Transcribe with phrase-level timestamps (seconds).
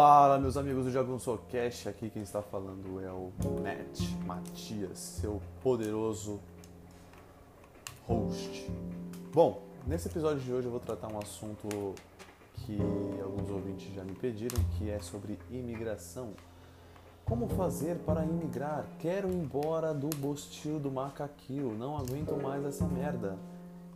[0.00, 5.42] Fala, meus amigos do Jagunço Cash, aqui quem está falando é o Matt Matias, seu
[5.60, 6.38] poderoso
[8.06, 8.70] host.
[9.32, 11.96] Bom, nesse episódio de hoje eu vou tratar um assunto
[12.54, 12.78] que
[13.20, 16.30] alguns ouvintes já me pediram, que é sobre imigração.
[17.24, 18.86] Como fazer para imigrar?
[19.00, 23.36] Quero ir embora do Bostil do Macaquil, não aguento mais essa merda.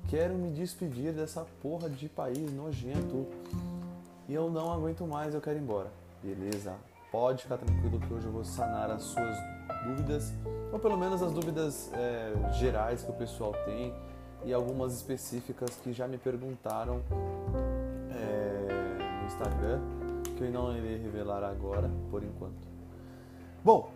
[0.09, 3.29] Quero me despedir dessa porra de país nojento
[4.29, 5.91] e eu não aguento mais, eu quero ir embora.
[6.23, 6.75] Beleza?
[7.11, 9.37] Pode ficar tranquilo que hoje eu vou sanar as suas
[9.85, 10.33] dúvidas,
[10.73, 13.93] ou pelo menos as dúvidas é, gerais que o pessoal tem
[14.45, 17.03] e algumas específicas que já me perguntaram
[18.11, 19.81] é, no Instagram,
[20.37, 22.55] que eu não irei revelar agora, por enquanto.
[23.65, 23.91] Bom,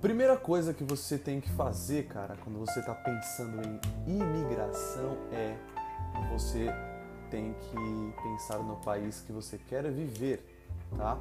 [0.00, 3.62] primeira coisa que você tem que fazer, cara, quando você está pensando
[4.06, 5.56] em imigração é
[6.30, 6.68] você
[7.32, 10.44] tem que pensar no país que você quer viver,
[10.94, 11.18] tá?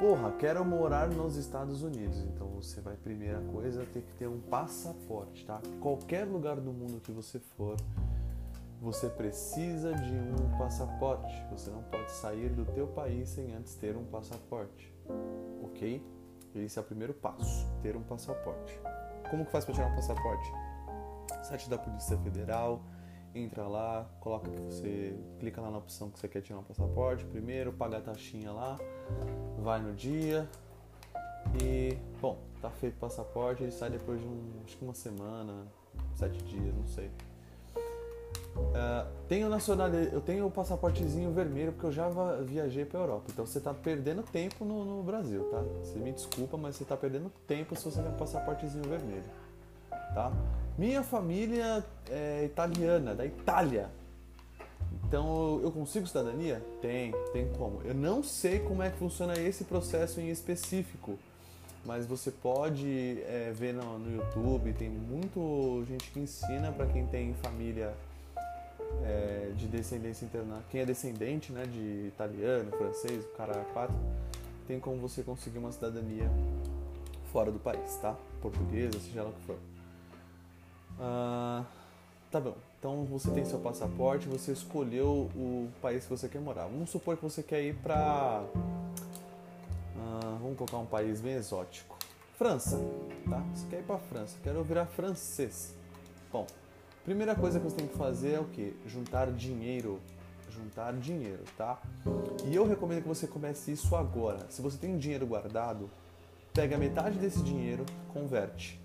[0.00, 4.40] Porra, quero morar nos Estados Unidos, então você vai, primeira coisa, ter que ter um
[4.40, 5.60] passaporte, tá?
[5.80, 7.76] Qualquer lugar do mundo que você for,
[8.80, 11.44] você precisa de um passaporte.
[11.50, 14.94] Você não pode sair do teu país sem antes ter um passaporte,
[15.62, 16.02] ok?
[16.54, 18.80] Esse é o primeiro passo, ter um passaporte.
[19.30, 20.52] Como que faz para tirar um passaporte?
[21.42, 22.82] Site da Polícia Federal,
[23.38, 27.24] entra lá, coloca que você clica lá na opção que você quer tirar um passaporte
[27.24, 28.78] primeiro, paga a taxinha lá,
[29.58, 30.48] vai no dia
[31.62, 35.66] e bom, tá feito o passaporte, ele sai depois de um, acho que uma semana,
[36.14, 37.10] sete dias, não sei.
[38.56, 42.08] Uh, tenho nacional, eu tenho o passaportezinho vermelho porque eu já
[42.42, 43.24] viajei para Europa.
[43.30, 45.62] Então você está perdendo tempo no, no, Brasil, tá?
[45.82, 49.24] Você me desculpa, mas você está perdendo tempo se você tem um passaportezinho vermelho,
[50.16, 50.32] tá?
[50.78, 53.90] Minha família é italiana, da Itália.
[55.04, 56.64] Então eu consigo cidadania?
[56.80, 57.82] Tem, tem como.
[57.82, 61.18] Eu não sei como é que funciona esse processo em específico,
[61.84, 67.06] mas você pode é, ver no, no, YouTube, tem muito gente que ensina para quem
[67.06, 67.94] tem família
[69.04, 73.94] é, de descendência internacional, quem é descendente né, de italiano, francês, o cara quatro,
[74.66, 76.28] tem como você conseguir uma cidadania
[77.30, 78.16] fora do país, tá?
[78.40, 79.75] Portuguesa, seja lá o que for.
[82.36, 82.54] Tá bom.
[82.78, 86.64] Então você tem seu passaporte, você escolheu o país que você quer morar.
[86.64, 88.44] Vamos supor que você quer ir para.
[89.98, 91.96] Ah, vamos colocar um país bem exótico.
[92.36, 92.78] França,
[93.26, 93.42] tá?
[93.54, 95.74] Você quer ir para França, quero virar francês.
[96.30, 96.46] Bom,
[97.06, 98.76] primeira coisa que você tem que fazer é o que?
[98.86, 99.98] Juntar dinheiro.
[100.50, 101.80] Juntar dinheiro, tá?
[102.44, 104.44] E eu recomendo que você comece isso agora.
[104.50, 105.88] Se você tem dinheiro guardado,
[106.52, 108.78] pega metade desse dinheiro, converte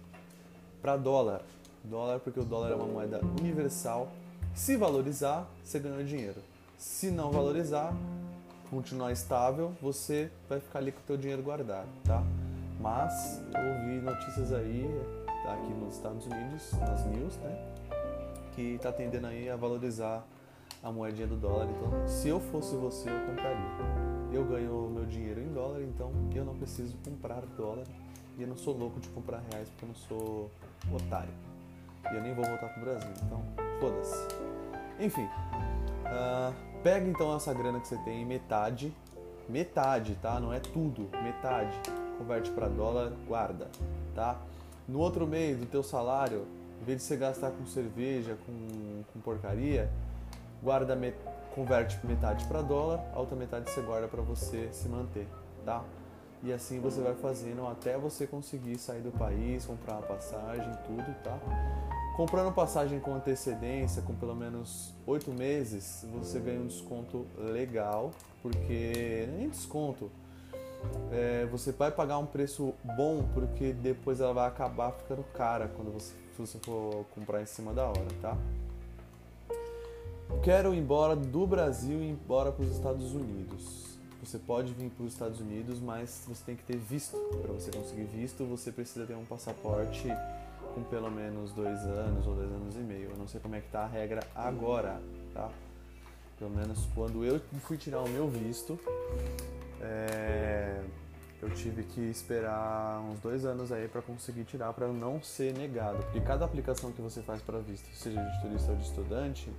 [0.81, 1.43] para dólar
[1.83, 4.09] dólar, porque o dólar é uma moeda universal.
[4.53, 6.41] Se valorizar, você ganha dinheiro.
[6.77, 7.93] Se não valorizar,
[8.69, 12.23] continuar estável, você vai ficar ali com o teu dinheiro guardado, tá?
[12.79, 14.89] Mas eu ouvi notícias aí
[15.47, 17.73] aqui nos Estados Unidos, nas news, né?
[18.55, 20.25] Que tá tendendo aí a valorizar
[20.81, 21.67] a moedinha do dólar.
[21.69, 24.01] Então, se eu fosse você, eu compraria.
[24.33, 27.85] Eu ganho meu dinheiro em dólar, então eu não preciso comprar dólar.
[28.37, 30.51] E eu não sou louco de comprar reais porque eu não sou
[30.93, 31.50] otário
[32.11, 33.09] e eu nem vou voltar pro Brasil.
[33.25, 33.43] Então,
[33.79, 34.27] foda-se.
[34.99, 36.53] Enfim, uh,
[36.83, 38.93] pega então essa grana que você tem, metade,
[39.47, 40.39] metade, tá?
[40.39, 41.75] Não é tudo, metade.
[42.17, 43.67] Converte para dólar, guarda,
[44.13, 44.37] tá?
[44.87, 46.45] No outro mês do teu salário,
[46.81, 49.89] em vez de você gastar com cerveja, com, com porcaria,
[50.61, 51.15] guarda met,
[51.55, 55.27] converte metade para dólar, a outra metade você guarda para você se manter,
[55.65, 55.83] tá?
[56.43, 61.15] E assim você vai fazendo até você conseguir sair do país, comprar uma passagem, tudo,
[61.23, 61.37] tá?
[62.15, 69.27] Comprando passagem com antecedência, com pelo menos oito meses, você ganha um desconto legal, porque
[69.37, 70.09] nem desconto,
[71.11, 75.91] é, você vai pagar um preço bom, porque depois ela vai acabar ficando cara quando
[75.91, 78.35] você, você for comprar em cima da hora, tá?
[80.43, 83.90] Quero ir embora do Brasil e ir embora para os Estados Unidos.
[84.23, 87.17] Você pode vir para os Estados Unidos, mas você tem que ter visto.
[87.41, 90.07] Para você conseguir visto, você precisa ter um passaporte
[90.75, 93.09] com pelo menos dois anos ou dois anos e meio.
[93.09, 95.01] Eu não sei como é que tá a regra agora,
[95.33, 95.49] tá?
[96.37, 98.79] Pelo menos quando eu fui tirar o meu visto,
[99.81, 100.81] é,
[101.41, 105.97] eu tive que esperar uns dois anos aí para conseguir tirar, para não ser negado.
[106.03, 109.51] Porque cada aplicação que você faz para visto, seja de turista ou de estudante,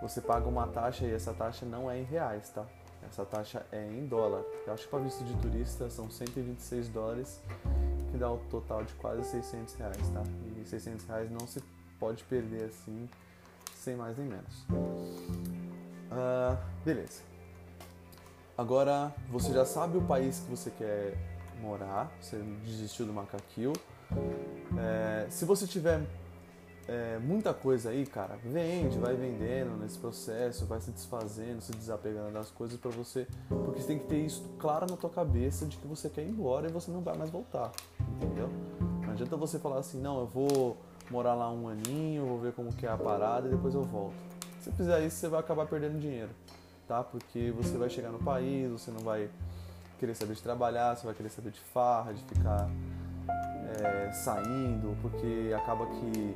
[0.00, 2.64] você paga uma taxa e essa taxa não é em reais, tá?
[3.08, 4.42] Essa taxa é em dólar.
[4.66, 7.40] Eu acho que para visto de turista são 126 dólares
[8.10, 10.22] que dá o um total de quase 600 reais, tá?
[10.60, 11.62] E 600 reais não se
[11.98, 13.08] pode perder assim,
[13.74, 14.66] sem mais nem menos.
[14.70, 17.22] Uh, beleza.
[18.56, 21.16] Agora você já sabe o país que você quer
[21.60, 23.72] morar, você desistiu do macaquil.
[24.78, 26.02] É, se você tiver
[26.88, 32.32] é, muita coisa aí, cara, vende, vai vendendo nesse processo, vai se desfazendo, se desapegando
[32.32, 35.76] das coisas para você, porque você tem que ter isso claro na tua cabeça de
[35.76, 37.70] que você quer ir embora e você não vai mais voltar,
[38.16, 38.48] entendeu?
[39.02, 40.76] Não adianta você falar assim, não, eu vou
[41.10, 44.14] morar lá um aninho, vou ver como que é a parada e depois eu volto.
[44.60, 46.30] Se fizer isso, você vai acabar perdendo dinheiro,
[46.88, 47.02] tá?
[47.04, 49.28] Porque você vai chegar no país, você não vai
[49.98, 52.68] querer saber de trabalhar, você vai querer saber de farra, de ficar
[53.80, 56.34] é, saindo, porque acaba que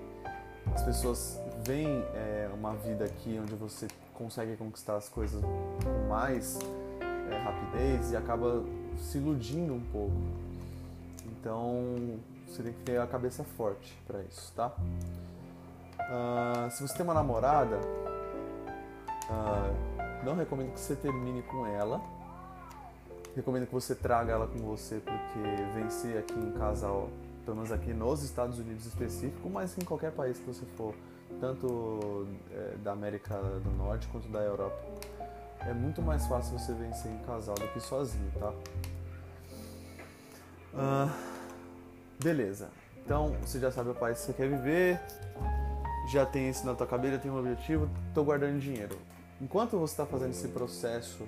[0.74, 6.58] as pessoas veem é, uma vida aqui onde você consegue conquistar as coisas com mais
[7.30, 8.64] é, rapidez e acaba
[8.98, 10.16] se iludindo um pouco.
[11.26, 14.72] Então você tem que ter a cabeça forte para isso, tá?
[15.98, 17.76] Uh, se você tem uma namorada,
[19.28, 22.00] uh, não recomendo que você termine com ela.
[23.34, 25.38] Recomendo que você traga ela com você, porque
[25.74, 27.10] vencer aqui em casal
[27.46, 30.92] pelo menos aqui nos Estados Unidos específico, mas em qualquer país que você for,
[31.40, 34.76] tanto é, da América do Norte quanto da Europa.
[35.60, 38.52] É muito mais fácil você vencer em casal do que sozinho, tá?
[40.74, 41.10] Uh,
[42.22, 42.68] beleza.
[43.04, 45.00] Então, você já sabe o país que você quer viver,
[46.10, 48.98] já tem isso na tua cabeça, tem um objetivo, estou guardando dinheiro.
[49.40, 51.26] Enquanto você está fazendo esse processo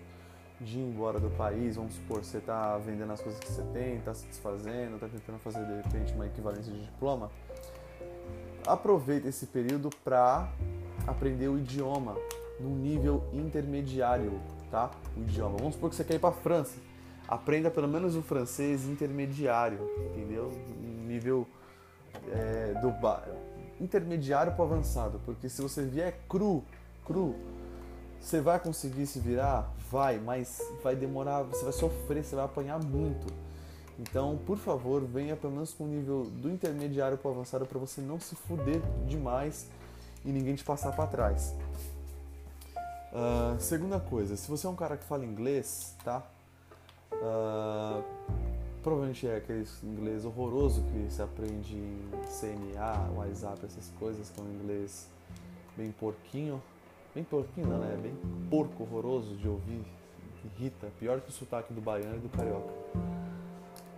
[0.61, 3.97] de ir embora do país, vamos supor, você está vendendo as coisas que você tem,
[3.97, 7.31] está se desfazendo, está tentando fazer de repente uma equivalência de diploma,
[8.67, 10.53] aproveita esse período para
[11.07, 12.17] aprender o idioma
[12.59, 14.41] num nível intermediário,
[14.71, 14.91] tá?
[15.17, 15.57] O idioma.
[15.59, 16.77] Vamos supor que você quer ir para a França,
[17.27, 19.79] aprenda pelo menos o francês intermediário,
[20.11, 20.51] entendeu?
[20.83, 21.47] Um nível
[22.33, 22.93] é, do
[23.81, 26.65] intermediário para avançado, porque se você vier cru,
[27.05, 27.37] cru
[28.21, 29.73] você vai conseguir se virar?
[29.91, 33.33] Vai, mas vai demorar, você vai sofrer, você vai apanhar muito.
[33.99, 37.79] Então, por favor, venha pelo menos com o nível do intermediário para o avançado para
[37.79, 39.67] você não se fuder demais
[40.25, 41.55] e ninguém te passar para trás.
[43.13, 46.23] Uh, segunda coisa, se você é um cara que fala inglês, tá?
[47.13, 48.05] Uh,
[48.83, 54.43] provavelmente é aquele inglês horroroso que se aprende em CNA, WhatsApp, essas coisas, que é
[54.43, 55.09] um inglês
[55.77, 56.63] bem porquinho.
[57.19, 57.99] Bem porquinho, né?
[58.01, 58.17] Bem
[58.49, 59.85] porco horroroso de ouvir.
[60.45, 60.87] Irrita.
[61.01, 62.73] Pior que o sotaque do baiano e do carioca.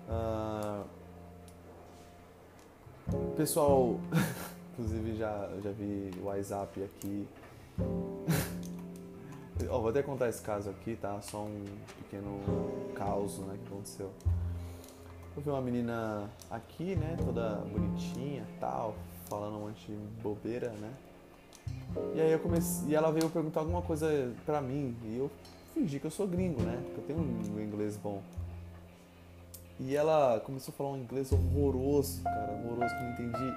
[0.08, 0.84] Ah,
[3.36, 4.00] pessoal,
[4.72, 7.28] inclusive já, já vi o WhatsApp aqui.
[9.68, 11.20] oh, vou até contar esse caso aqui, tá?
[11.20, 11.66] Só um
[11.98, 12.40] pequeno
[12.94, 14.10] caos né, que aconteceu.
[15.36, 17.18] Eu vi uma menina aqui, né?
[17.22, 18.96] Toda bonitinha tal,
[19.28, 20.90] falando um monte de bobeira, né?
[22.14, 25.30] E aí eu comecei, e ela veio perguntar alguma coisa pra mim, e eu
[25.74, 26.80] fingi que eu sou gringo, né?
[26.84, 28.22] Porque eu tenho um inglês bom.
[29.78, 33.54] E ela começou a falar um inglês horroroso, cara, horroroso, que eu não entendi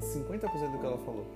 [0.00, 1.26] 50% do que ela falou.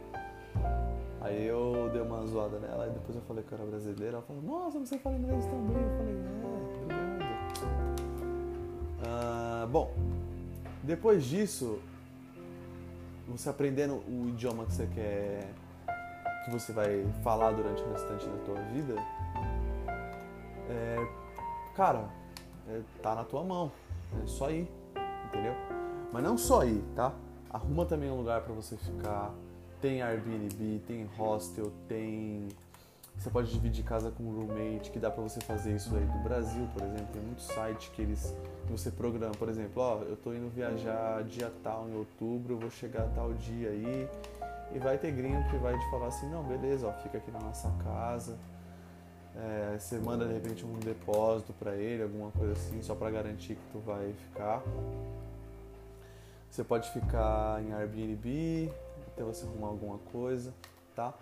[1.20, 4.16] Aí eu dei uma zoada nela, e depois eu falei que eu era brasileira.
[4.18, 5.82] Ela falou, nossa, você fala inglês também.
[5.82, 7.26] Eu falei, é, obrigado.
[9.04, 9.92] Ah, bom,
[10.82, 11.78] depois disso,
[13.26, 15.48] você aprendendo o idioma que você quer
[16.46, 18.94] que você vai falar durante o restante da tua vida,
[20.70, 21.08] é,
[21.74, 22.08] cara,
[22.68, 23.72] é, tá na tua mão.
[24.22, 24.70] É só ir,
[25.26, 25.54] entendeu?
[26.12, 27.12] Mas não só ir, tá?
[27.50, 29.34] Arruma também um lugar para você ficar.
[29.80, 32.48] Tem Airbnb, tem hostel, tem.
[33.18, 36.18] Você pode dividir casa com um roommate, que dá para você fazer isso aí do
[36.18, 37.08] Brasil, por exemplo.
[37.12, 38.36] Tem muitos sites que eles
[38.66, 42.58] que você programa, por exemplo, ó, eu tô indo viajar dia tal em outubro, eu
[42.58, 44.08] vou chegar tal dia aí
[44.74, 47.40] e vai ter gringo que vai te falar assim, não, beleza, ó, fica aqui na
[47.40, 48.36] nossa casa.
[49.34, 53.54] É, você manda de repente um depósito para ele, alguma coisa assim, só para garantir
[53.54, 54.62] que tu vai ficar.
[56.50, 58.72] Você pode ficar em Airbnb
[59.08, 60.54] até você arrumar alguma coisa,
[60.94, 61.12] tá?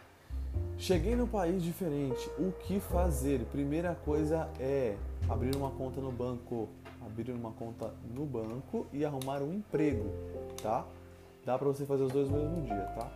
[0.79, 3.45] Cheguei no país diferente, o que fazer?
[3.47, 4.97] Primeira coisa é
[5.29, 6.69] abrir uma conta no banco,
[7.05, 10.11] abrir uma conta no banco e arrumar um emprego,
[10.63, 10.85] tá?
[11.45, 13.11] Dá para você fazer os dois no mesmo dia, tá?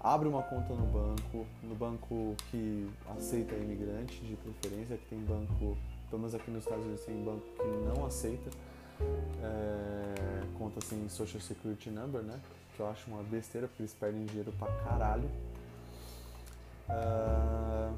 [0.00, 5.76] Abre uma conta no banco, no banco que aceita imigrante de preferência, que tem banco,
[6.10, 8.50] pelo menos aqui nos Estados Unidos tem banco que não aceita
[9.42, 12.38] é, conta sem Social Security Number, né?
[12.74, 15.28] Que eu acho uma besteira, porque eles perdem dinheiro pra caralho.
[16.88, 17.92] Uh,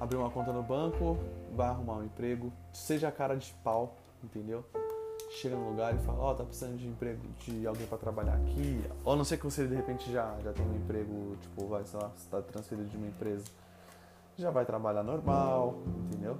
[0.00, 1.16] abrir uma conta no banco,
[1.54, 4.64] vai arrumar um emprego, seja a cara de pau, entendeu?
[5.32, 8.34] Chega no lugar e fala, ó, oh, tá precisando de emprego, de alguém para trabalhar
[8.34, 8.84] aqui.
[9.04, 11.98] Ou não ser que você de repente já, já tem um emprego, tipo, vai, sei
[11.98, 13.44] lá, você tá transferido de uma empresa,
[14.36, 16.36] já vai trabalhar normal, entendeu?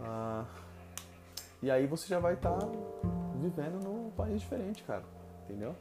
[0.00, 0.44] Ah,
[1.62, 2.68] e aí você já vai estar tá
[3.36, 5.02] vivendo num país diferente, cara.
[5.44, 5.74] Entendeu?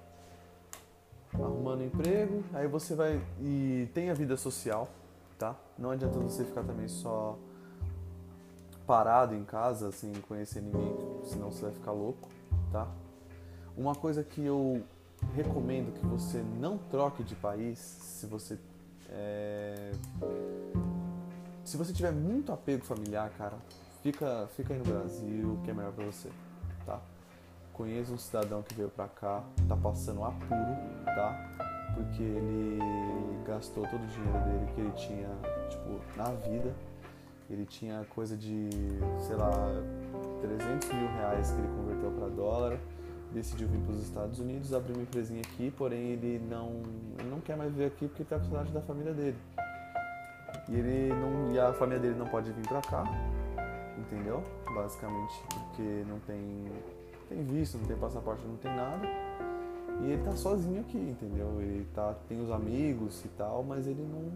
[1.34, 3.22] Arrumando emprego, aí você vai.
[3.39, 4.88] E tem a vida social,
[5.38, 5.56] tá?
[5.77, 7.38] Não adianta você ficar também só
[8.88, 12.29] parado em casa, sem conhecer ninguém, senão você vai ficar louco,
[12.72, 12.88] tá?
[13.75, 14.82] Uma coisa que eu
[15.36, 18.58] recomendo que você não troque de país se você
[19.10, 19.91] é...
[21.65, 23.58] se você tiver muito apego familiar, cara,
[24.01, 26.32] fica fica aí no Brasil, que é melhor para você,
[26.86, 27.01] tá?
[27.74, 30.75] Conheço um cidadão que veio pra cá, tá passando apuro,
[31.06, 31.36] tá?
[31.94, 32.79] Porque ele
[33.46, 35.29] gastou todo o dinheiro dele que ele tinha,
[35.70, 36.74] tipo, na vida
[37.50, 38.70] ele tinha coisa de,
[39.20, 39.51] sei lá,
[40.42, 42.80] 300 mil reais que ele converteu para dólar,
[43.32, 46.82] decidiu vir para os Estados Unidos, abrir uma empresinha aqui, porém ele não,
[47.18, 49.38] ele não quer mais viver aqui porque está com saudade da família dele.
[50.70, 53.04] E, ele não, e a família dele não pode vir para cá,
[53.98, 54.44] entendeu?
[54.74, 56.66] Basicamente porque não tem,
[57.30, 59.08] tem visto, não tem passaporte, não tem nada.
[60.01, 61.60] E ele tá sozinho aqui, entendeu?
[61.60, 64.32] Ele tá, tem os amigos e tal, mas ele não,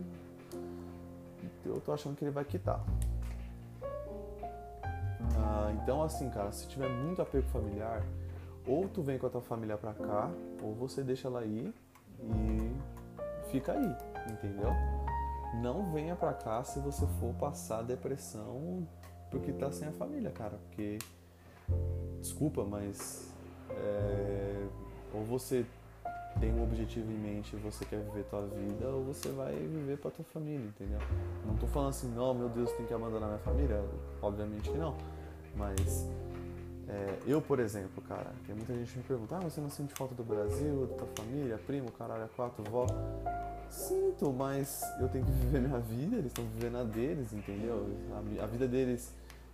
[1.68, 2.84] eu tô achando que ele vai quitar.
[5.38, 8.04] Ah, então, assim, cara, se tiver muito apego familiar,
[8.66, 10.30] ou tu vem com a tua família pra cá,
[10.62, 11.74] ou você deixa ela aí
[12.20, 12.72] e
[13.50, 13.96] fica aí,
[14.32, 14.70] entendeu?
[15.62, 18.88] Não venha pra cá se você for passar depressão
[19.32, 20.60] porque tá sem a família, cara.
[20.68, 21.00] Porque,
[22.20, 23.34] desculpa, mas
[23.70, 24.68] é,
[25.14, 25.66] ou você
[26.40, 30.12] tem um objetivo em mente você quer viver tua vida ou você vai viver para
[30.12, 31.00] tua família, entendeu?
[31.46, 33.84] Não tô falando assim, não, meu Deus, tem que abandonar minha família,
[34.22, 34.96] obviamente que não.
[35.56, 36.08] Mas
[36.88, 40.14] é, eu, por exemplo, cara, tem muita gente me pergunta, ah, você não sente falta
[40.14, 42.86] do Brasil, da tua família, primo, caralho, quatro, vó?
[43.70, 47.88] Sinto, mas eu tenho que viver minha vida, eles estão vivendo a deles, entendeu?
[48.14, 49.14] A, a vida deles,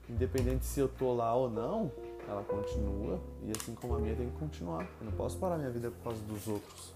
[0.10, 1.91] independente se eu tô lá ou não,
[2.27, 4.84] ela continua e assim como a minha tem que continuar.
[5.00, 6.93] Eu não posso parar minha vida por causa dos outros.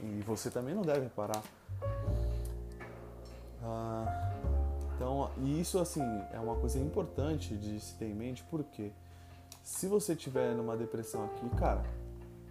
[0.00, 1.42] E você também não deve parar.
[3.62, 4.32] Ah,
[4.94, 8.92] então, e isso assim é uma coisa importante de se ter em mente, porque
[9.62, 11.82] se você tiver numa depressão aqui, cara,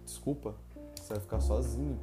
[0.04, 0.54] desculpa,
[0.94, 1.98] você vai ficar sozinho.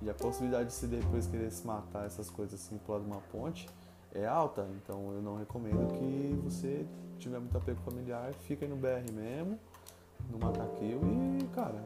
[0.00, 3.20] E a possibilidade de você depois querer se matar, essas coisas assim, pular de uma
[3.32, 3.68] ponte,
[4.14, 4.66] é alta.
[4.82, 6.86] Então eu não recomendo que você
[7.18, 9.58] tiver muito apego familiar, fica aí no BR mesmo,
[10.30, 11.00] no Macaquil
[11.40, 11.82] e, cara,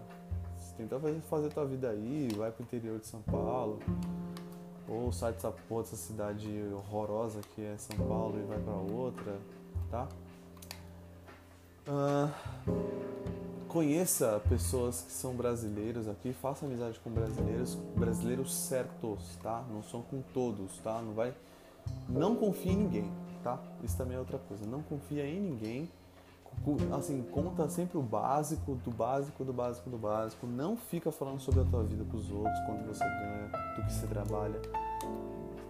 [0.76, 3.78] tenta fazer, fazer tua vida aí, vai pro interior de São Paulo,
[4.88, 9.38] ou sai dessa porra, dessa cidade horrorosa que é São Paulo e vai para outra,
[9.90, 10.08] tá?
[11.88, 12.30] Uh,
[13.68, 19.64] conheça pessoas que são brasileiros aqui, faça amizade com brasileiros, brasileiros certos, tá?
[19.70, 21.00] Não são com todos, tá?
[21.00, 21.34] Não vai,
[22.08, 23.10] não confie em ninguém,
[23.42, 23.58] tá?
[23.82, 24.66] Isso também é outra coisa.
[24.66, 25.88] Não confia em ninguém.
[26.96, 30.46] Assim, conta sempre o básico, do básico, do básico, do básico.
[30.46, 33.92] Não fica falando sobre a tua vida com os outros, quanto você ganha, do que
[33.92, 34.60] você trabalha.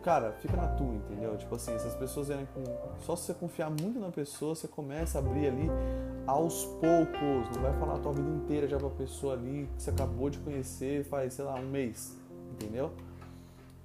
[0.03, 1.37] Cara, fica na tua, entendeu?
[1.39, 2.65] Tipo assim, se as pessoas vierem com.
[3.03, 5.71] Só se você confiar muito na pessoa, você começa a abrir ali
[6.27, 7.55] aos poucos.
[7.55, 10.39] Não vai falar a tua vida inteira já pra pessoa ali que você acabou de
[10.39, 12.19] conhecer faz, sei lá, um mês.
[12.51, 12.91] Entendeu?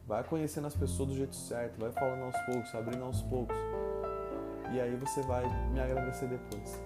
[0.08, 3.58] Vai conhecendo as pessoas do jeito certo, vai falando aos poucos, abrindo aos poucos.
[4.74, 6.82] E aí você vai me agradecer depois.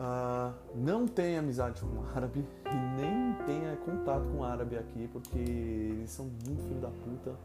[0.00, 6.10] Uh, não tenha amizade com árabe e nem tenha contato com árabe aqui, porque eles
[6.10, 7.36] são muito filho da puta.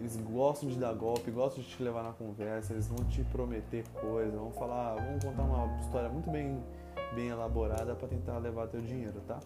[0.00, 3.84] Eles gostam de dar golpe, gostam de te levar na conversa, eles vão te prometer
[4.00, 6.62] coisas, vão falar, vão contar uma história muito bem,
[7.14, 9.38] bem elaborada para tentar levar teu dinheiro, tá?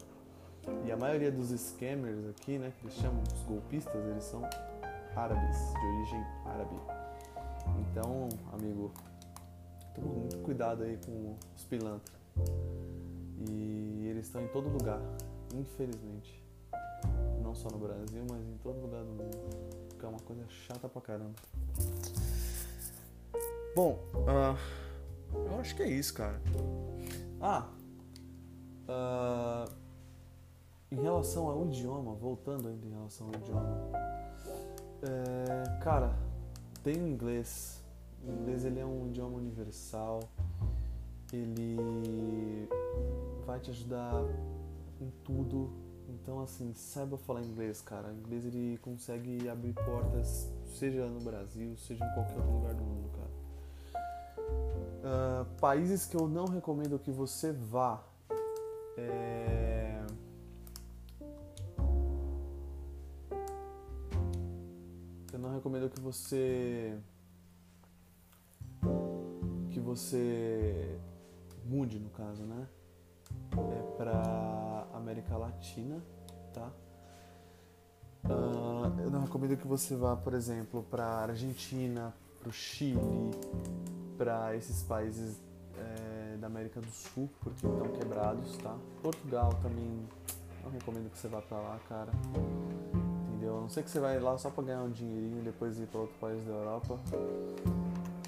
[0.84, 4.42] E a maioria dos scammers aqui, né, que eles chamam os golpistas, eles são
[5.16, 6.76] árabes, de origem árabe.
[7.80, 8.92] Então, amigo,
[9.94, 12.18] tome muito cuidado aí com os pilantras.
[13.48, 15.00] E eles estão em todo lugar,
[15.54, 16.42] infelizmente.
[17.42, 19.38] Não só no Brasil, mas em todo lugar do mundo.
[19.98, 21.34] Que é uma coisa chata pra caramba.
[23.74, 24.56] Bom, uh,
[25.34, 26.40] eu acho que é isso, cara.
[27.40, 27.68] Ah,
[28.88, 29.79] uh,
[30.90, 33.90] em relação ao idioma, voltando ainda em relação ao idioma,
[35.02, 36.14] é, cara,
[36.82, 37.82] tem o inglês.
[38.26, 40.20] O inglês ele é um idioma universal.
[41.32, 42.68] Ele
[43.46, 44.24] vai te ajudar
[45.00, 45.70] em tudo.
[46.08, 48.08] Então, assim, saiba falar inglês, cara.
[48.08, 52.82] O inglês ele consegue abrir portas, seja no Brasil, seja em qualquer outro lugar do
[52.82, 53.30] mundo, cara.
[55.00, 58.02] Uh, países que eu não recomendo que você vá.
[58.98, 59.69] É
[65.40, 66.98] não recomendo que você
[69.70, 70.98] que você
[71.64, 72.66] mude, no caso, né?
[73.52, 76.02] É pra América Latina,
[76.52, 76.70] tá?
[78.24, 83.30] Uh, eu não recomendo que você vá, por exemplo, para Argentina, para o Chile,
[84.18, 85.40] para esses países
[85.78, 88.76] é, da América do Sul, porque estão quebrados, tá?
[89.00, 90.06] Portugal também
[90.62, 92.12] não recomendo que você vá para lá, cara.
[93.50, 93.58] Entendeu?
[93.58, 95.86] A não ser que você vai lá só para ganhar um dinheirinho e depois ir
[95.86, 96.98] para outro país da Europa.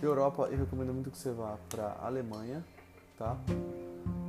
[0.03, 2.65] Europa, eu recomendo muito que você vá para Alemanha,
[3.17, 3.37] tá?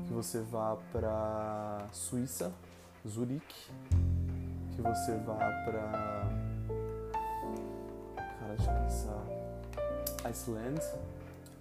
[0.06, 2.54] Que você vá para Suíça,
[3.08, 3.72] Zurique,
[4.76, 6.30] que você vá para
[8.16, 10.30] Cara, deixa eu pensar.
[10.30, 10.82] Iceland.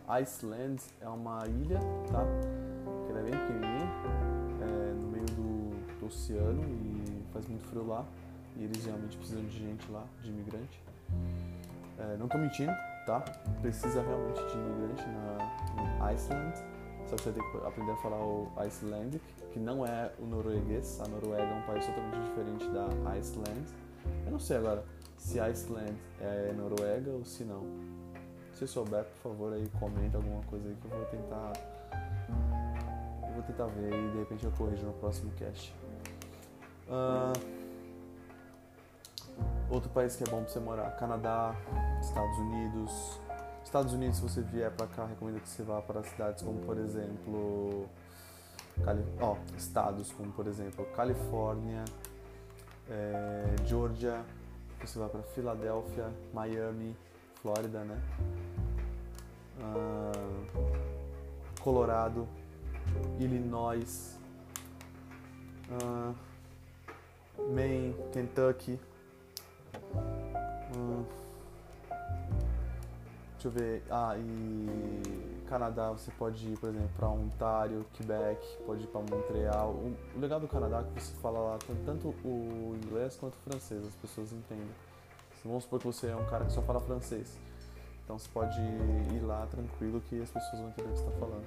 [0.08, 2.22] Iceland é uma ilha, tá?
[3.06, 3.88] Que ela é bem pequenininha,
[4.60, 8.04] é no meio do, do oceano e faz muito frio lá.
[8.56, 10.82] E eles realmente precisam de gente lá, de imigrante.
[11.98, 12.72] É, não tô mentindo,
[13.06, 13.20] tá?
[13.60, 16.56] Precisa realmente de imigrante na, no Iceland.
[17.06, 21.00] Só que você tem que aprender a falar o Icelandic, que não é o norueguês.
[21.00, 23.66] A Noruega é um país totalmente diferente da Iceland.
[24.24, 24.84] Eu não sei agora
[25.16, 27.62] se Iceland é Noruega ou se não.
[28.54, 31.52] Se souber, por favor, aí comenta alguma coisa aí que eu vou tentar.
[33.26, 35.74] Eu vou tentar ver e de repente eu corrijo no próximo cast.
[36.88, 37.61] Uh,
[39.72, 41.54] outro país que é bom pra você morar: Canadá,
[42.00, 43.20] Estados Unidos.
[43.64, 46.76] Estados Unidos, se você vier pra cá, recomendo que você vá para cidades como, por
[46.76, 47.88] exemplo,
[48.84, 51.84] Cali oh, estados como, por exemplo, Califórnia,
[52.90, 54.22] é, Georgia,
[54.80, 56.96] você vai para Filadélfia, Miami,
[57.40, 58.02] Flórida, né?
[59.58, 62.26] Uh, Colorado,
[63.20, 64.18] Illinois,
[65.70, 66.14] uh,
[67.54, 68.78] Maine, Kentucky.
[69.74, 71.04] Uh,
[73.32, 73.82] deixa eu ver.
[73.90, 79.70] Ah, e Canadá você pode ir, por exemplo, para Ontário, Quebec, pode ir para Montreal.
[79.70, 83.86] O legal do Canadá é que você fala lá tanto o inglês quanto o francês,
[83.86, 84.70] as pessoas entendem.
[85.44, 87.38] Vamos supor que você é um cara que só fala francês.
[88.04, 91.18] Então você pode ir lá tranquilo que as pessoas vão entender o que você está
[91.18, 91.46] falando.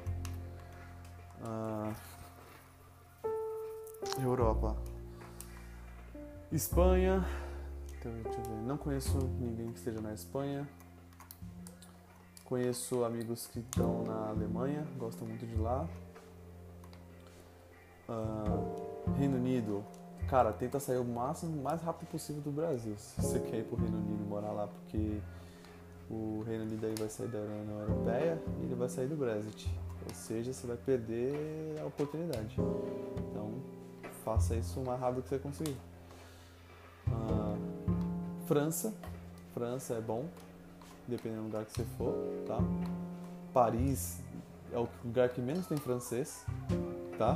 [1.44, 1.94] Ah,
[4.22, 4.76] Europa.
[6.52, 7.26] Espanha.
[8.06, 8.62] Então, deixa eu ver.
[8.68, 10.70] Não conheço ninguém que esteja na Espanha.
[12.44, 15.88] Conheço amigos que estão na Alemanha, gostam muito de lá.
[18.08, 19.84] Uh, Reino Unido,
[20.30, 22.94] cara, tenta sair o máximo, mais rápido possível do Brasil.
[23.00, 25.20] Se você quer ir pro Reino Unido morar lá, porque
[26.08, 29.68] o Reino Unido aí vai sair da União Europeia e ele vai sair do Brexit.
[30.08, 32.56] Ou seja, você vai perder a oportunidade.
[33.32, 33.52] Então,
[34.24, 35.95] faça isso o mais rápido que você conseguir.
[38.46, 38.94] França,
[39.54, 40.26] França é bom,
[41.08, 42.14] dependendo do lugar que você for,
[42.46, 42.60] tá?
[43.52, 44.22] Paris
[44.72, 46.46] é o lugar que menos tem francês,
[47.18, 47.36] tá?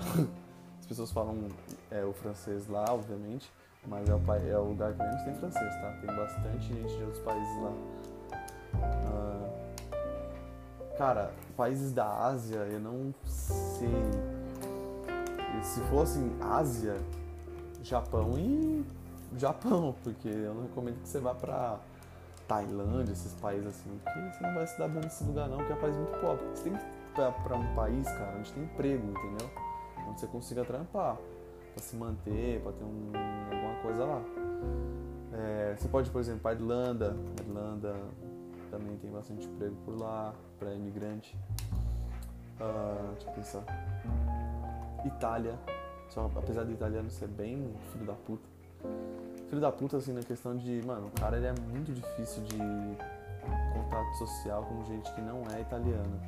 [0.80, 1.48] As pessoas falam
[1.90, 3.52] é, o francês lá, obviamente,
[3.88, 5.98] mas é o, é o lugar que menos tem francês, tá?
[6.02, 7.72] Tem bastante gente de outros países lá.
[8.76, 9.50] Uh,
[10.98, 13.90] cara, países da Ásia, eu não sei.
[15.64, 16.96] Se fosse Ásia,
[17.82, 18.86] Japão e
[19.38, 21.80] Japão, porque eu não recomendo que você vá pra
[22.48, 25.72] Tailândia, esses países assim, porque você não vai se dar bem nesse lugar não, porque
[25.72, 26.46] é um país muito pobre.
[26.56, 29.50] Você tem que ir pra, um país, cara, onde tem emprego, entendeu?
[30.08, 31.16] Onde você consiga trampar,
[31.74, 33.12] pra se manter, pra ter um,
[33.54, 34.22] alguma coisa lá.
[35.34, 37.16] É, você pode, por exemplo, para Irlanda.
[37.40, 37.96] Irlanda
[38.72, 41.38] também tem bastante emprego por lá, para imigrante.
[42.60, 43.64] Uh, deixa eu pensar.
[45.06, 45.58] Itália.
[46.10, 48.50] Só, apesar do italiano ser bem filho da puta
[49.50, 52.58] filho da puta, assim, na questão de, mano, o cara ele é muito difícil de
[53.74, 56.20] contato social com gente que não é italiana.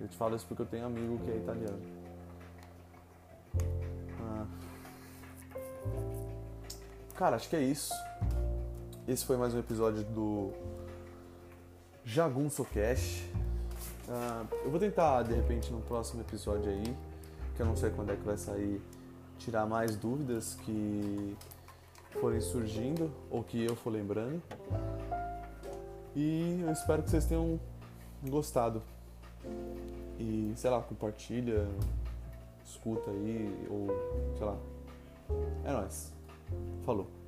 [0.00, 1.80] Eu te falo isso porque eu tenho amigo que é italiano.
[4.20, 4.46] Ah.
[7.14, 7.92] Cara, acho que é isso.
[9.06, 10.52] Esse foi mais um episódio do
[12.04, 13.28] Jagunço Cash.
[14.08, 16.96] Ah, eu vou tentar, de repente, no próximo episódio aí,
[17.54, 18.82] que eu não sei quando é que vai sair,
[19.38, 21.36] tirar mais dúvidas que
[22.18, 24.42] forem surgindo ou que eu for lembrando.
[26.14, 27.58] E eu espero que vocês tenham
[28.28, 28.82] gostado.
[30.18, 31.66] E sei lá, compartilha,
[32.64, 33.88] escuta aí, ou
[34.36, 34.56] sei lá.
[35.64, 36.12] É nóis.
[36.84, 37.19] Falou.